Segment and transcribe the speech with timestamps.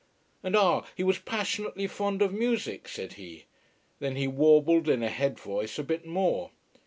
[0.41, 3.45] And ah, he was passionately fond of music, said he.
[3.99, 6.49] Then he warbled, in a head voice, a bit more.